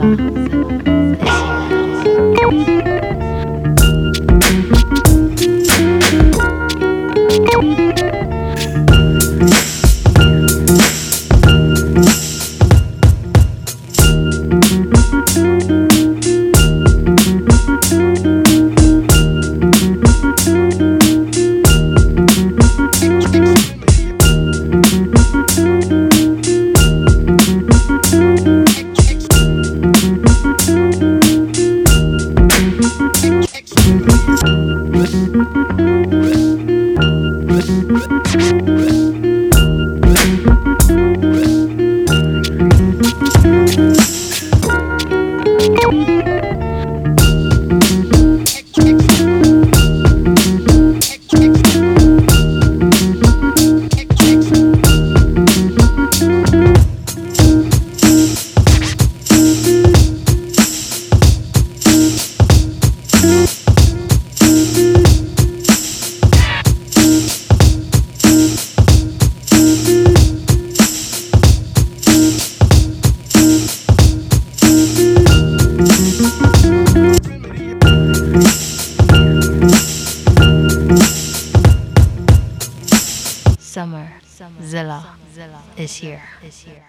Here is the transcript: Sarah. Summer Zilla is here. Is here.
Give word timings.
Sarah. 0.00 0.39
Summer 83.70 84.10
Zilla 84.64 85.16
is 85.76 85.94
here. 85.94 86.22
Is 86.42 86.58
here. 86.58 86.82